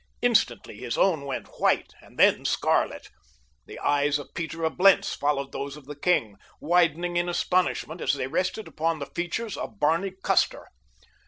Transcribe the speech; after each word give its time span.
Instantly 0.23 0.77
his 0.77 0.97
own 0.97 1.25
went 1.25 1.45
white 1.59 1.93
and 2.01 2.17
then 2.17 2.43
scarlet. 2.43 3.07
The 3.67 3.77
eyes 3.77 4.17
of 4.17 4.33
Peter 4.33 4.63
of 4.63 4.75
Blentz 4.75 5.13
followed 5.13 5.51
those 5.51 5.77
of 5.77 5.85
the 5.85 5.95
king, 5.95 6.37
widening 6.59 7.17
in 7.17 7.29
astonishment 7.29 8.01
as 8.01 8.15
they 8.15 8.25
rested 8.25 8.67
upon 8.67 8.97
the 8.97 9.05
features 9.15 9.55
of 9.55 9.79
Barney 9.79 10.13
Custer. 10.23 10.69